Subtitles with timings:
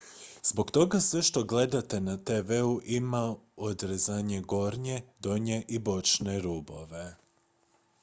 [0.43, 7.15] zbog toga sve što gledate na tv-u ima odrezane gornje donje i bočne rubove